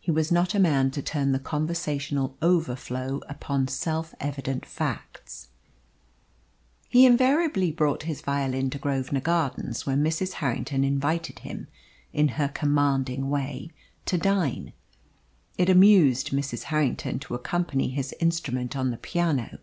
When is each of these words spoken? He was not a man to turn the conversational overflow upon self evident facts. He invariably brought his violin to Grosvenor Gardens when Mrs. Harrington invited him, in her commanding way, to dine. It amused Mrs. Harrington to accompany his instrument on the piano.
He 0.00 0.10
was 0.10 0.32
not 0.32 0.56
a 0.56 0.58
man 0.58 0.90
to 0.90 1.00
turn 1.02 1.30
the 1.30 1.38
conversational 1.38 2.36
overflow 2.42 3.20
upon 3.28 3.68
self 3.68 4.12
evident 4.18 4.66
facts. 4.66 5.50
He 6.88 7.06
invariably 7.06 7.70
brought 7.70 8.02
his 8.02 8.22
violin 8.22 8.70
to 8.70 8.78
Grosvenor 8.78 9.20
Gardens 9.20 9.86
when 9.86 10.02
Mrs. 10.02 10.32
Harrington 10.32 10.82
invited 10.82 11.38
him, 11.38 11.68
in 12.12 12.26
her 12.42 12.48
commanding 12.48 13.30
way, 13.30 13.70
to 14.06 14.18
dine. 14.18 14.72
It 15.56 15.68
amused 15.68 16.32
Mrs. 16.32 16.64
Harrington 16.64 17.20
to 17.20 17.36
accompany 17.36 17.88
his 17.90 18.12
instrument 18.18 18.74
on 18.76 18.90
the 18.90 18.96
piano. 18.96 19.60